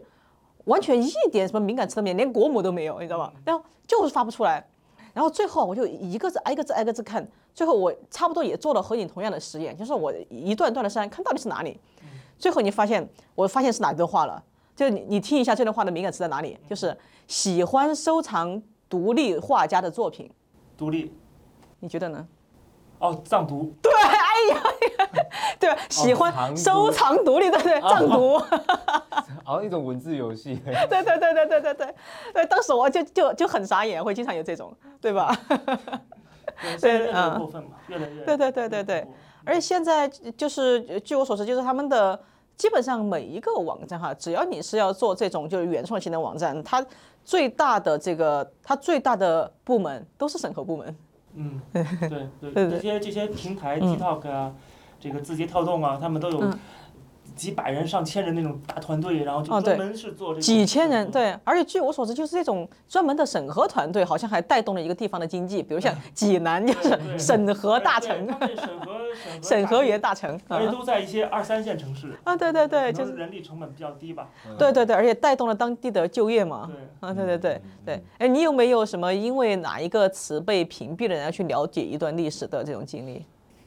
[0.65, 3.32] 完全一点什么敏感词都没有，连国母都没有，你知道吧？
[3.44, 4.68] 然后就是发不出来。
[5.15, 11.80] 然后最后我就一个字挨个字挨个字看，最后我差不多也做了和你同样的实验，就是我一段段的删，看到底是哪里。
[12.38, 14.43] 最后你发现，我发现是哪段话了？
[14.75, 16.60] 就你你听一下这段话的敏感词在哪里？
[16.69, 16.95] 就是
[17.28, 20.30] 喜欢收藏独立画家的作品。
[20.78, 21.13] 独立，
[21.80, 22.28] 你觉得呢？
[22.99, 23.73] 哦，藏独。
[23.82, 24.62] 对，哎呀，
[25.60, 28.38] 对，喜欢收藏独立的对藏独。
[29.44, 30.56] 好 像一种文字游戏。
[30.65, 31.96] 对对对对对对对，
[32.34, 35.36] 对，当时我就就就很傻眼，会经常有这种，对吧？
[36.82, 38.24] 对， 嗯，过分嘛，越来越。
[38.24, 39.08] 对对对对对，
[39.44, 42.20] 而且现在就是据我所知，就是他们的
[42.56, 46.86] 基本上每一个网站哈，只要你是要做这种就是原创型的网站，它
[47.24, 50.96] 最大的这个它最大的部门都是审核部门。
[51.38, 51.84] 嗯，对
[52.39, 54.54] 对对，这些这些平台，TikTok 啊，
[55.10, 56.54] 这个字节跳动啊，他们都有。
[57.36, 60.41] 几百人、上千人那种大团队，然后就专门是做这个。
[60.41, 68.15] 几千人，对，而且据我所知，就是这种专门的审核团队，好像还带动了一个地方的经济，比如像济南就是审核大城，
[68.56, 68.94] 审核
[69.41, 72.18] 审核员大城，而且都在一些二三线城市。
[72.24, 74.30] 啊，对对对，就是人力成本比较低吧。
[74.58, 76.72] 对对对，而且带动了当地的就业嘛。
[76.72, 83.26] 对啊，对对对对，哎，你有没有什么因为哪一个词被屏蔽了，然后去了解一段历史的这种经历？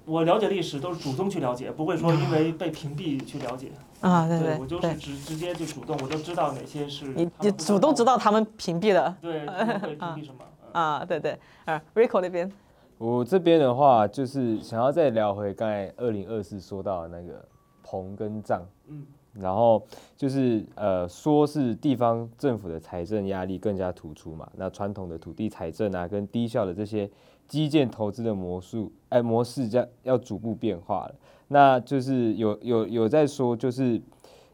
[0.08, 3.70] 我了解历史都是主动去了解，不会说因为被屏蔽去了解。
[4.00, 7.04] 啊，对对，我就是直直接就主动，我就知道哪些是。
[7.08, 9.14] 你你主动知道他们屏蔽的。
[9.20, 9.46] 对，
[9.80, 10.40] 会屏蔽什么？
[10.72, 12.50] 啊，对对，啊，Rico 那边。
[12.96, 17.44] 我这边的话，就是想要再聊回刚才二零二四说到的那个
[17.82, 18.62] 棚跟帐。
[18.88, 19.04] 嗯。
[19.34, 27.08] 然后就是呃，说是地方政府的财政压力更加突出嘛，那传统的土地财政啊，跟低效的这些。
[27.48, 31.14] 基建投资的模式，哎，模式将要逐步变化了。
[31.48, 34.00] 那就是有有有在说，就是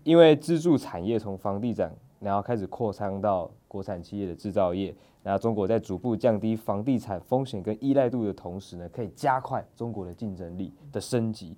[0.05, 11.57] 因为支柱产业从房地产然后开始扩张到国产企业的制造业，然后中国在逐步降低房地产风险跟依赖度的同时呢，可以加快中国的竞争力的升级，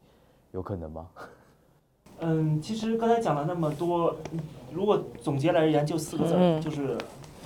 [0.53, 1.07] 有可能吗？
[2.21, 4.17] 嗯，其实刚才讲了那么多，
[4.73, 6.97] 如果总结来而言，就四个字，嗯、就是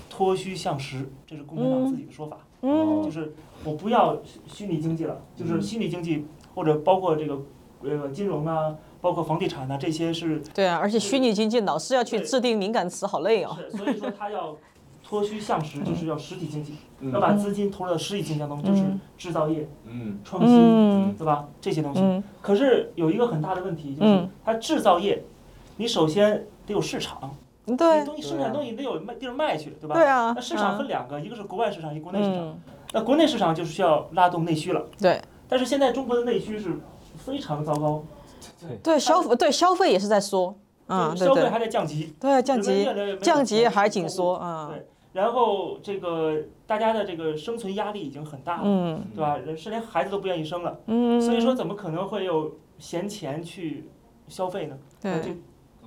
[0.09, 2.37] 脱虚向实，这是共产党自己的说法。
[2.37, 3.33] 嗯，就是
[3.65, 7.41] 我不要虚拟经济了，就是虚拟经济或者包括这个
[7.83, 8.77] 呃金融啊。
[9.03, 10.43] 包括房地产啊，这些是。
[10.53, 13.57] 对啊，而且虚拟经济老是要去制定敏感词，好累哦。
[13.57, 14.55] 是，所以说他要
[15.03, 16.75] 脱虚向实，就是要实体经济，
[17.11, 18.85] 要把资金投入到实体经济当中，就是
[19.17, 21.49] 制造业、嗯，创新，对吧？
[21.63, 22.23] 这些东西。
[22.43, 25.25] 可是有一个很大的问题，就是它制造业，
[25.79, 27.35] 你首先得有市场，
[27.67, 29.95] 对，东西生产东西得有卖地儿卖去，对吧？
[29.95, 30.33] 对啊。
[30.35, 32.59] 那市场分两个，一个是国外市场，一个国内市场。
[32.93, 34.85] 那国内市场就是需要拉动内需了。
[34.99, 35.21] 对。
[35.49, 36.79] 但是现在中国的内需是
[37.17, 38.03] 非常糟糕。
[38.83, 42.89] 对消费，对消费也是在缩，啊，消费还在降级，对降级，
[43.21, 44.71] 降级还紧缩啊。
[44.73, 49.37] 对，然后这个大家的这个生存压力已经很大了，嗯，对吧？
[49.37, 53.89] 人是连孩子都不愿意生了，嗯，所以说怎么可能会有闲钱去
[54.29, 54.79] 消费呢？
[55.01, 55.37] 对，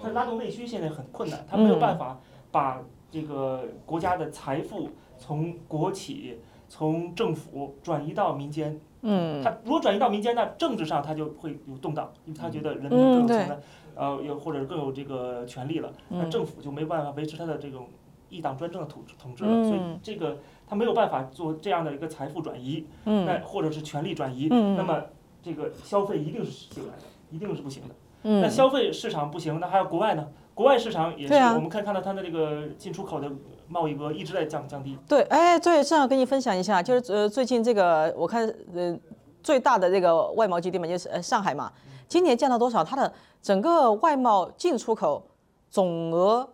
[0.04, 2.20] 就他拉动内需现在很困难，他没有办法
[2.52, 8.80] 把这个国家的财富从国企、从政府转移到民间。
[9.02, 13.62] 嗯，他如果转移到民间，那政治上他就会有动荡，因为他觉得人民更有钱了，
[13.96, 17.88] 呃，又或者更有这个权利了，那政府就没办法维持他的这种
[18.30, 25.04] 一党专政的统统治了，所以这个他没有办法做这样的一个财富转移，那或者是权力转移，那么
[25.42, 27.96] 这个消费一定是起不来的，一定是不行的。
[28.24, 30.28] 那消费市场不行，那还有国外呢？
[30.56, 33.30] 国外市场也是，我们可以看到它的这个进出口的
[33.68, 34.96] 贸易额一直在降降低。
[35.08, 38.96] 对，哎，对，正好跟你分享一下，就是呃，最近这个我看呃
[39.42, 41.72] 最大的这个外贸基地嘛，就是呃上海嘛，
[42.08, 42.84] 今年降到多少？
[42.84, 45.26] 它的整个外贸进出口
[45.72, 46.48] 总额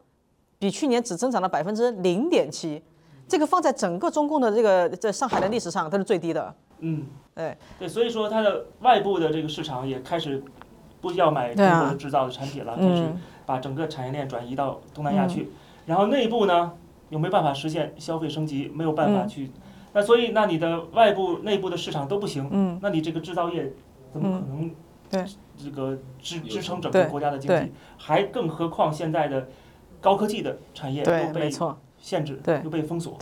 [0.57, 2.81] 比去年只增长了百分之零点七，
[3.27, 6.55] 这个放在整个中共的这个在上海的历史上它是最低的。
[6.79, 7.05] 嗯，
[7.35, 10.41] 对对，所以说它的外部的这个市场也开始
[11.01, 13.07] 不要买中国的制造的产品了，开始。
[13.45, 15.49] 把整个产业链转移到东南亚去，嗯、
[15.87, 16.71] 然后内部呢
[17.09, 19.51] 又没办法实现消费升级，没有办法去，嗯、
[19.93, 23.73] 那所以那你的外部、内部的市场都不行，嗯、那你这个制造业
[24.13, 24.69] 怎么可能
[25.09, 25.25] 对
[25.57, 27.71] 这个支支撑整个国家的经济？
[27.97, 29.47] 还更何况现在的
[29.99, 31.49] 高科技的产业都被
[31.97, 33.17] 限制，又被封锁，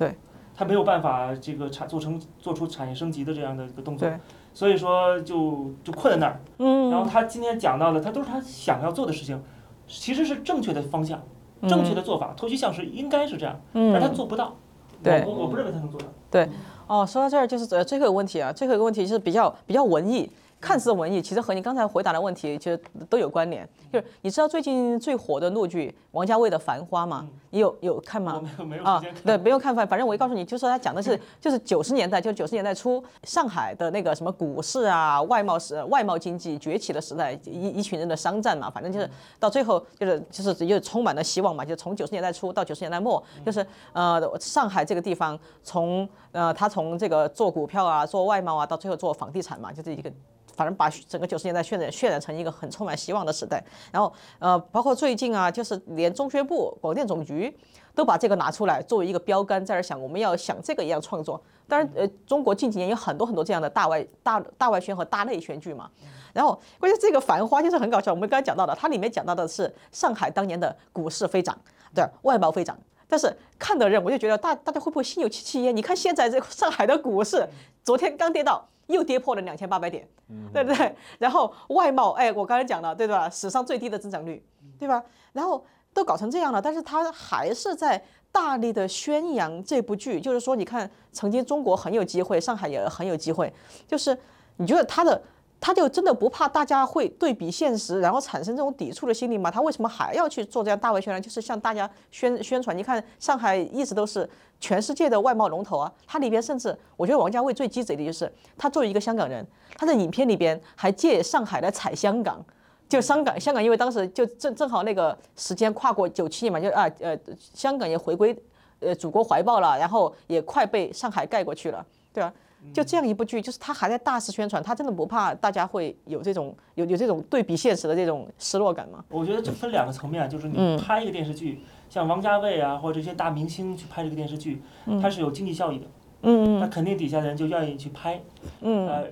[0.53, 4.11] 它没有办法这个产做成做出产业升级的这样的一个动作，
[4.57, 6.39] 所以说就就困在那儿。
[6.57, 9.39] 嗯、然后他今天讲到的，他都是他想要做的事情。
[9.87, 11.21] 其实是正确的方向，
[11.69, 14.55] 正确的做法，脱虚向实应该是这样，嗯、但他做不到。
[15.03, 16.07] 对，我我不认为他能做到。
[16.31, 16.49] 对，
[16.87, 20.27] 哦，说到这儿就是呃最后一个问题啊，最后一个问题就是比较比较文艺。
[20.59, 23.67] 看似文艺，其实和你刚才回答的问题其实都有关联。
[23.91, 27.27] 就是你知道最近最火的陆剧王家卫的《繁花》吗？
[27.51, 28.41] 你有有看吗？
[28.65, 29.73] 没有啊，对，没有看。
[29.75, 38.69] 反反正我一告诉你，就是他讲的是 就是九十年代，就九十年代初上海的那个什么股市啊、外贸时、外贸经济崛起的时代，一一群人的商战嘛。
[38.69, 41.63] 反正就是到最后就是就是又充满了希望嘛。
[41.63, 50.11] 就从九十年代初到九十年代末，就是呃上海这个地方从呃他从这个做股票啊、做外贸啊，到最后做房地产嘛，就这一个。
[50.57, 57.55] 反正把整个九十年代渲染渲染成一个很充满希望的时代，然后呃，包括最近啊，就是连中宣部、广电总局
[57.93, 61.39] 都把这个拿出来作为一个标杆，在这想我们要像这个一样创作。
[61.67, 65.87] 当然，呃，中国近几年有很多很多这样的大外大大外宣和大内宣剧嘛。
[66.33, 71.55] 然后关键这个《繁花》就是很搞笑，我们刚才讲到的，它里面讲到的是上海当年的股市飞涨，
[71.93, 72.75] 对，外贸飞涨。
[73.07, 75.75] 但是看的人我就觉得大大家会不会心有戚戚焉？
[75.75, 77.47] 你看现在这上海的股市，
[77.83, 78.67] 昨天刚跌到。
[78.87, 80.07] 又跌破了两千八百点，
[80.51, 80.95] 对不对？
[81.19, 83.29] 然后外贸，哎，我刚才讲了，对吧？
[83.29, 84.43] 史上最低的增长率，
[84.79, 85.01] 对吧？
[85.33, 93.53] 然后都搞成这样了，但是他还是在大力的宣扬这部剧，就是说，你看，曾经中国很有机会，上海也很有机会，
[93.87, 94.17] 就是
[94.57, 95.21] 你觉得他的。
[95.59, 99.49] 他就真的不怕大家会对比现实，然后产生这种抵触的心理吗？
[99.49, 101.19] 他为什么还要去做这样大外宣呢？
[101.19, 102.77] 就是向大家宣宣传。
[102.77, 112.43] 你看上海一直都是全世界的外贸龙头啊，它里边甚至我觉得王家卫最鸡贼的就是他作为一个香港人，他在影片里边还借上海来踩香港，
[112.87, 117.17] 就香港香港因为当时就正正好那个时间跨过九七年嘛，就啊呃
[117.53, 118.35] 香港也回归
[118.79, 122.31] 呃祖国怀抱了，然后也快被上海盖过去了，对吧？
[122.73, 129.03] 就这样一部剧，就是他还在大肆宣传，他真的不怕大家会有这种有有这种对比现实的这种失落感吗？
[129.09, 134.61] 我觉得这分两个层面，就是你拍一个电视剧，像王家卫啊或者这些大明星去拍这个电视剧，
[135.01, 135.85] 它是有经济效益的，
[136.23, 138.21] 嗯，那肯定底下的人就愿意去拍，
[138.61, 139.03] 嗯，呃，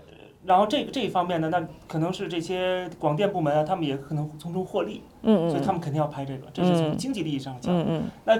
[0.44, 7.74] 然后这个这一方面呢，那可能是这些广电部门啊，他们也可能从中获利，嗯嗯，所以他们肯定要拍这个，这是从经济利益上讲。
[7.74, 8.38] 嗯嗯，那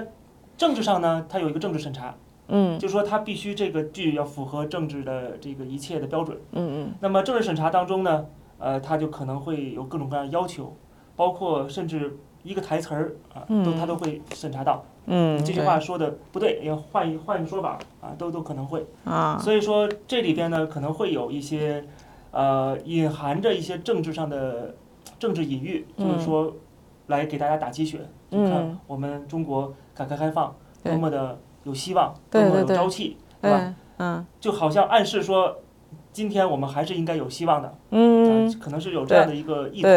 [0.56, 2.14] 政治上呢，它有一个政治审查，
[2.48, 8.26] 嗯，就是说它必须这个剧要符合政治的这个一切的标准，嗯嗯，那么政治审查当中呢，
[8.58, 10.76] 呃，它就可能会有各种各样的要求，
[11.16, 14.84] 包括甚至一个台词儿啊，都它都会审查到。
[15.06, 18.84] 嗯，这句话说的不对，要换一换一个说法啊，都都可能会。
[19.04, 19.38] 啊。
[19.38, 21.84] 所以说这里边呢，可能会有一些，
[22.32, 24.74] 呃，隐含着一些政治上的
[25.18, 26.52] 政治隐喻，就是说，
[27.06, 33.74] 来给大家打鸡血，就看我们中国改革开放多么的有希望，多么有朝气，对吧？
[33.98, 35.58] 嗯，就好像暗示说，
[36.10, 37.78] 今天我们还是应该有希望的。
[37.90, 39.88] 嗯，可能是有这样的一个意图，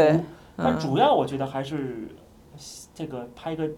[0.58, 2.10] 但主要我觉得还是
[2.94, 3.70] 这个拍一个。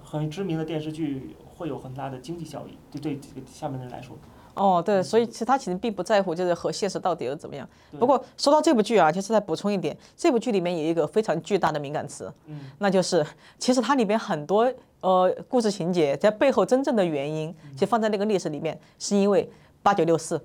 [0.00, 4.16] 很知名的电视剧会有很大的经济效益，对对这个下面的人来说。
[4.58, 7.66] 哦，对，所以其实他其实并不在乎，就是和现实到底又怎么样。
[7.98, 13.24] 不过说到这部剧啊，就是再补充一点，这部剧里面有一个非常巨大的敏感词，嗯，那就是
[13.58, 19.48] 其实它里面很多呃故事情节在背后真正的原因，其实放在那个历史里面，是因为
[19.82, 20.40] 八九六四。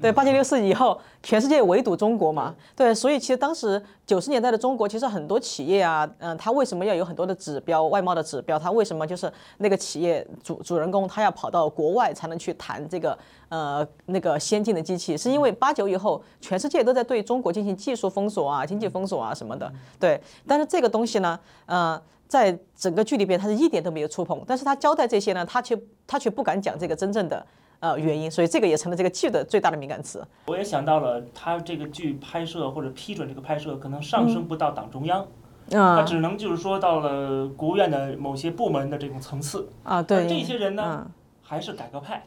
[0.00, 2.54] 对，八九六四以后，全世界围堵中国嘛。
[2.76, 8.58] 对，所以其实当时九十年代的中国，其实很多企业啊，嗯，他为什么要有很多的指标，外贸的指标？
[8.58, 15.16] 他为什么就是那个企业主主人公他要跑到国外才能去谈这个呃那个先进的机器？
[15.16, 19.72] 是因为八九以后，全世界都在对中国进行技术封锁啊、经济封锁啊什么的。
[19.98, 24.44] 对，但是这个东西呢，呃，在整个剧里边，他是一点都没有触碰。
[24.46, 27.46] 但是他交代这些呢，他却他却不敢讲这个真正的。
[27.80, 30.26] 呃，原因，所以这个也成了这个剧的最大的敏感词。
[30.46, 35.26] 我也想到了，他这个剧拍摄或者批准这个拍摄，可能上升不到党中央，
[35.70, 39.68] 他只能就是说到了国务院的某些部门的这种层次。
[39.82, 40.26] 啊，对。
[40.26, 41.06] 这些人呢，
[41.42, 42.26] 还是改革派。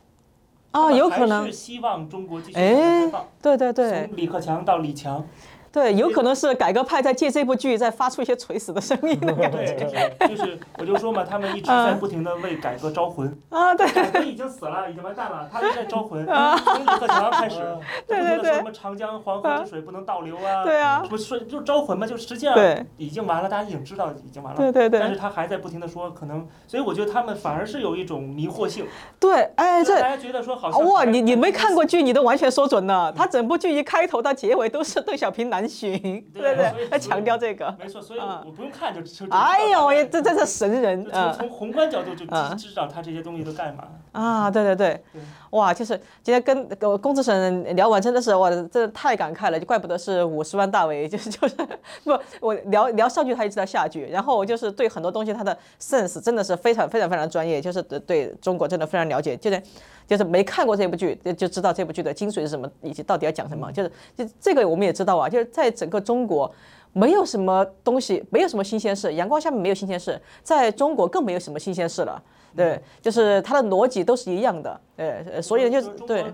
[0.72, 1.42] 啊，有可能。
[1.42, 3.26] 还是希望中国继续开放。
[3.42, 4.08] 对对对。
[4.08, 5.26] 从李克强到李强。
[5.72, 9.76] 对，有可能是改革派在借这部剧在发出一些垂死的声音的感觉。
[10.20, 13.28] 对，就是我就说嘛，他们一直在不停的为改革招魂。
[13.50, 13.88] 啊，对。
[13.92, 16.26] 改革已经死了，已经完蛋了，他们在招魂。
[16.26, 17.60] 从李克强开始，
[18.08, 20.64] 不停的说什么长江黄河之水不能倒流啊。
[20.64, 21.04] 对啊。
[21.10, 22.56] 不是就招魂嘛，就实际上
[22.98, 24.58] 已经完了，大家已经知道已经完了。
[24.58, 25.00] 对对对。
[25.00, 28.86] 但是他还在不停的说，可能，所以我觉得他们反而是有一种迷惑性。
[29.20, 30.84] 对，哎，这大家觉得说好像。
[30.86, 33.12] 哇，你你没看过剧，你都完全说准了。
[33.12, 36.00] 他整部剧一开头到结尾都是邓小平南巡。
[36.34, 39.26] 对对，他强调这个，没错，所以我不用看就就。
[39.30, 41.36] 哎呦，这这是神人啊！
[41.38, 43.84] 从宏观角度就知知道他这些东西都干嘛。
[44.12, 45.04] 啊，对对对，
[45.52, 46.68] 哇，就是今天跟
[47.00, 51.56] 龚自审聊完，真的是哇，真的太感慨了，就怪不得是五十万大为， 就是就是
[52.04, 59.62] 不，我聊聊上句他就知道下句，然后我就是对很多东西他的 sense 真的是非常非常非常专业，就是对中国真的非常了解，就是。
[60.10, 63.72] 就是没看过这部剧，就知道这部剧的精髓是什么，以及到底要讲什么。
[63.72, 66.52] 就是，就这个我们也知道啊，就是在整个中国，
[66.94, 72.20] 没有什么东西，没有什么新鲜事，阳光下面没有新鲜事，在中国更没有什么新鲜事了。
[72.56, 74.82] 对，就是它的逻辑都是一样的。
[74.98, 76.26] 对，所以就是对。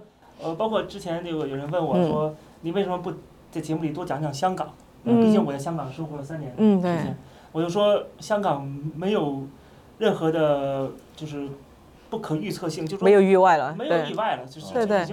[0.42, 3.12] 呃，包括之前那个有人问我说，你为什么不
[3.52, 4.74] 在节目里多讲讲香港？
[5.04, 6.54] 嗯，毕竟我在香港生活了三年。
[6.56, 6.98] 嗯，对。
[7.52, 9.44] 我就说香港没有
[9.98, 11.50] 任何的，就是。
[12.10, 15.06] 不可预测性，就没有意外了，没有意外了，就是对对，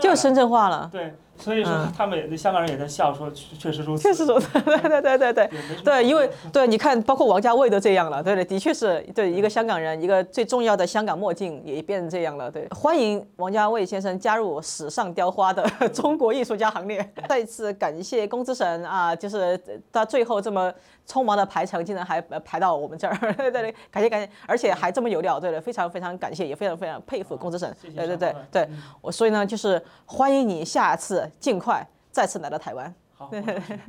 [0.00, 0.88] 就深圳化了。
[0.92, 4.02] 对，所以说他们那香港人也在笑说，确实如此。
[4.02, 5.50] 确实如此， 对对对对对。
[5.84, 12.50] 对，因为对，你看，包括王家卫都这样了，对对，的确是对一个香港人，一个最重要的香港墨镜也变成这样了。
[12.50, 17.12] 对，欢迎王家卫先生加入史上雕花的 中国艺术家行列。
[17.28, 20.72] 再次感谢龚自审啊，就是到最后这么。
[21.06, 28.68] 匆忙的排程竟然还排到我们这儿，对对对，感谢感谢，而且还这么有料，对对，非常非常感谢，也非常非常佩服龚自审，对对对对，
[29.00, 33.30] 我所以呢就是欢迎你下次尽快再次来到台湾，好，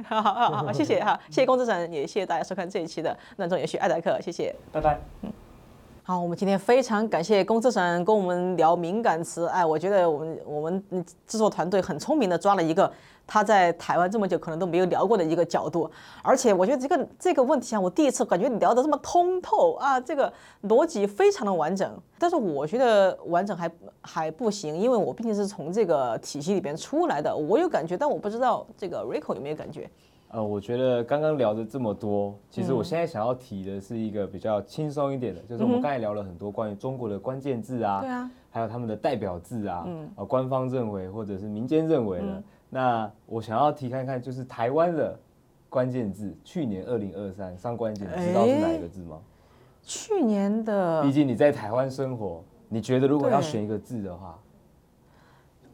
[0.08, 5.32] 好好好好，谢谢 哈，谢谢龚志成，也谢谢大家收看这一期的《乱中有序爱台客》，谢谢，拜拜，嗯，
[6.08, 10.82] 好，我们今天非常感谢龚自审跟我们聊敏感词，哎，我觉得我们我们
[11.28, 12.89] 制作团队很聪明的抓了一个。
[13.28, 15.91] 他在台湾这么久，可能都没有聊过的一个角度，
[16.24, 20.32] 而且我觉得这个这个问题啊，我第一次感觉你聊得这么通透啊，这个
[20.70, 21.91] 逻辑非常的完整。
[22.17, 29.89] 但是我觉得完整还还不行，因为我毕竟是从这个体系里边出来的，我有感觉，但我不知道这个 Rico 有没有感觉。
[30.30, 42.43] 呃，我觉得刚刚聊的这么多，其实我现在想要提的是一个比较轻松一点的，就是我们刚才聊了很多关于中国的关键字啊，对啊，还有他们的代表字啊，嗯，呃，官方认为或者是民间认为的。
[42.69, 45.17] 那我想要提看看，就是台湾的
[45.69, 49.19] 关键字，去年二零二三上关键，知道是哪一个字吗？
[49.82, 54.38] 去年的，毕竟你在台湾生活，你觉得如果要选一个字的话，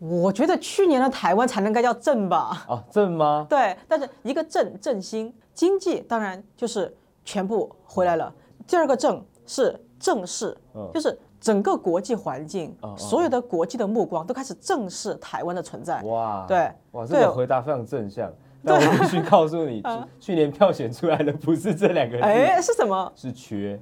[0.05, 2.65] 我觉得去年的台湾才能该叫正吧？
[2.67, 3.47] 哦，正吗？
[3.49, 6.93] 对，但是一个正振兴经济，当然就是
[7.23, 8.33] 全部回来了。
[8.67, 16.01] 第二个正是正视，嗯、就是整个国际环境，嗯、所有的国际的目光都开始正视台湾的存在。
[16.01, 18.29] 哇，对，哇，这个回答非常正向。
[18.65, 19.81] 但我必须告诉你，
[20.19, 23.09] 去年票选出来的不是这两个字，哎，是什么？
[23.15, 23.79] 是缺，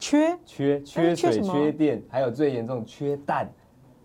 [0.00, 3.48] 缺，缺，缺水，缺电，还有最严重缺蛋。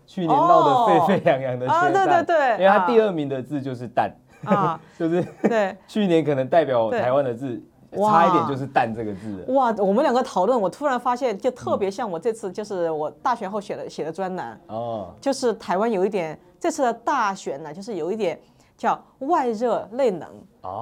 [0.06, 4.10] 去年闹得沸沸扬扬的缺蛋，啊，对对对，因为它第二名的字就是蛋
[4.44, 5.76] 啊， 就是对。
[5.88, 7.60] 去年可能代表台湾的字
[7.92, 9.44] 差一点就是蛋这个字。
[9.48, 18.38] 哇，我们两个讨论，我突然发现，就特别像我这次就是我大选后写的写的专栏哦，就是台湾有一点这次的大选呢，就是有一点
[18.76, 20.28] 叫外热内冷，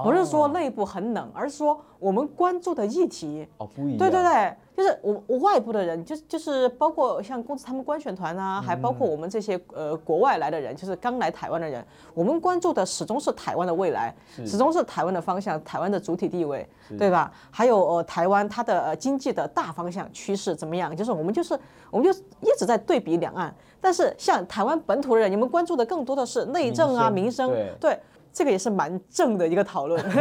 [0.02, 3.46] 不是说内部很冷，而是说我们关注的议题。
[3.58, 4.54] 哦不一样，对对对。
[4.76, 14.12] 就是我我外部的人，就就是包括像公司他们官选团啊，还包括我们这些呃国外来的人，就是刚来台湾的人，我们关注的始终是台湾的未来，
[14.44, 16.68] 始终是台湾的方向，台湾的主体地位，
[16.98, 17.32] 对吧？
[17.52, 20.96] 还有呃台湾它的呃经济的大方向趋势怎么样？
[20.96, 21.56] 就是我们就是
[21.92, 22.10] 我们就
[22.40, 28.00] 一直在对比两岸，但是像台湾本土的人，你们关注的更多的是内政啊民生，对，对，
[28.34, 30.18] 这个也是蛮正的一个讨论，对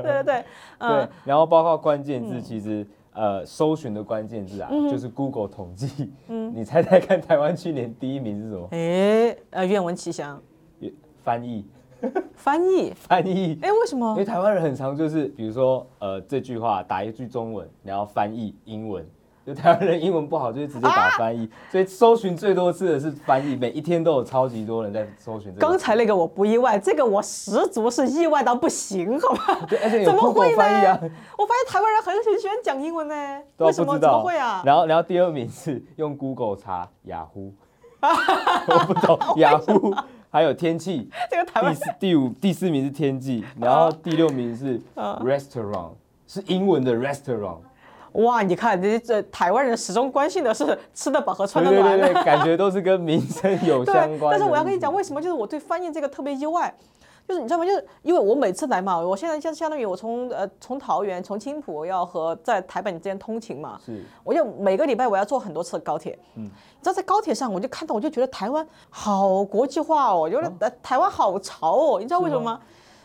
[0.02, 0.44] 对对，
[0.78, 2.86] 嗯，对，然后包括关键字其实。
[3.14, 6.12] 呃，搜寻的关键字啊，嗯、就是 Google 统计。
[6.28, 8.68] 嗯，你猜猜看，台湾去年第一名是什么？
[8.70, 10.40] 哎，呃，愿闻其详。
[11.24, 11.66] 翻译。
[12.36, 12.92] 翻译。
[12.94, 13.58] 翻译。
[13.60, 14.08] 哎，为什么？
[14.12, 19.04] 因为台湾人很常就是，比如说，呃，这句话打一句中文，然后翻译英文。
[19.48, 25.66] 就台湾人英文不好，就是直接打翻译，啊、所以搜寻最多次的是翻译，每一天都有超级多人在搜寻这个。
[25.66, 29.58] 刚才那个我不意外，这个我十足是意外到不行，好吧？
[29.66, 31.00] 对，而且有 Google 翻译啊。
[31.38, 33.14] 我发现台湾人很喜欢讲英文呢，
[33.56, 33.98] 都为什么？
[33.98, 34.62] 怎么会啊？
[34.66, 37.54] 然后，然后第二名是用 Google 查雅虎，
[38.04, 39.94] 我不懂 雅虎，
[40.28, 41.08] 还有天气。
[41.30, 45.92] 这个台湾第四、第五、第四名是天气，然后第六名是 restaurant，
[46.26, 47.60] 是英文的 restaurant。
[48.12, 54.30] 哇，你看这这台湾人始终关心的是吃得饱和穿得暖，对对对，感觉都是跟民生有 相关。
[54.30, 56.74] 但是我要跟你讲，为什么就是我对翻译这个特别意外，
[57.28, 57.66] 就是你知道吗？
[57.66, 66.48] 就是因为我每次来嘛，我现在就相当于我从呃从桃园从青浦要和在台北之间通勤嘛，是，我就每个礼拜我要坐很多次高铁，嗯，你
[66.82, 72.60] 知道在高铁上我就看到我就觉得台湾好国际化哦，觉得台湾好潮哦，你知道为什么吗？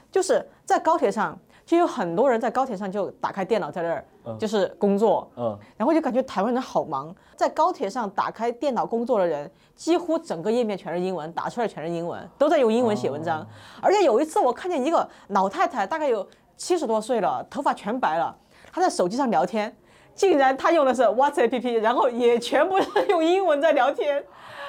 [0.09, 1.37] 就是在高铁上。
[1.65, 4.05] 就有很多人在高铁上就打开电脑在那儿，
[4.37, 13.47] 就是工作，嗯，然后就感觉台湾人好忙，在高铁上打开电脑工作的人，几乎整个页面全是英文，打出来全是英文，都在用英文写文章。
[13.81, 18.35] 而且有一次我看见一个老太太，大概有七十多岁了，头发全白了，
[18.71, 19.73] 她在手机上聊天，
[20.13, 24.21] 竟然她用的是 WhatsApp APP，然后也全部是用英文在聊天。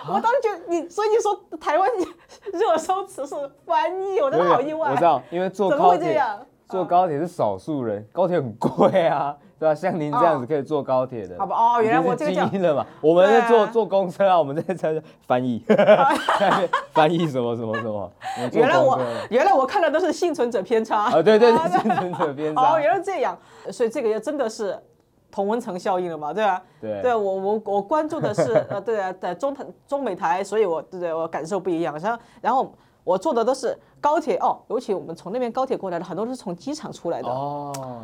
[0.06, 1.90] 我当时就你，所以你说台湾
[2.52, 3.34] 热搜词是
[3.66, 4.90] 翻译，我真的好意外。
[4.90, 6.22] 我知道，因为坐高铁。
[6.74, 9.74] 坐高铁是少数人，高铁很贵啊，对吧？
[9.74, 11.56] 像您这样子可以坐高铁的，好吧？
[11.56, 12.84] 哦，原来我这个基因了嘛。
[13.00, 15.64] 我们在坐坐公车啊，我们在在翻译，
[16.92, 18.12] 翻译什么什么什么。
[18.52, 18.98] 原来我
[19.30, 22.74] 原来我看的都是幸存者偏差啊，对对对， 幸存者偏差。
[22.74, 23.38] 哦，原来这样，
[23.70, 24.76] 所以这个也真的是
[25.30, 26.60] 同温层效应了嘛，对吧？
[26.80, 31.96] 对，对我我我关注的是呃，对啊，在中台中美台，所以我对对我感受不一样。
[32.00, 32.74] 然后然后。
[33.04, 38.02] 我坐的都是高铁哦，尤其我们从那边高铁过来的很多都是从机场出来的哦。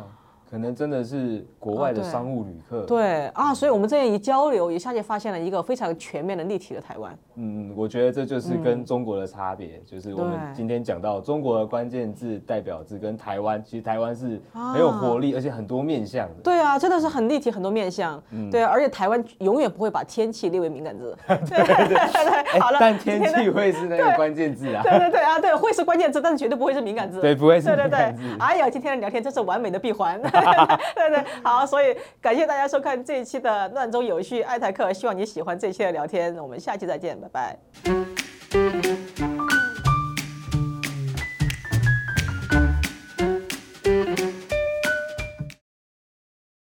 [0.49, 7.17] 可能真的是国外的商务旅客，哦、对，对啊，所以我们这样一交流，一下就发现了一个非常全面的立体的台湾。
[7.43, 16.35] 嗯，我觉得这就是跟中国的差别，嗯、就是我们今天讲到中国的关键字代表字跟台湾，其实台湾是很有活力，啊、而且很多面向的。
[16.43, 18.21] 对啊，真的是很立体，很多面向。
[18.29, 21.17] 嗯，对，而且台湾永远不会把天气列为敏感字。
[21.27, 24.83] 对对 对，好了，但天气会是那个关键字啊。
[24.83, 27.19] 对对对啊，对，会是关键字，但是绝对不会是敏感字。
[27.21, 28.21] 对，不会是敏感字。
[28.39, 30.21] 哎呀，今天的聊天真是完美的闭环。
[30.21, 37.30] 对对，好，所以感谢大家收看这一期的乱中有序爱台客，希望你喜欢这一期的聊天，我们下期再见，拜拜。
[37.31, 37.57] Bye.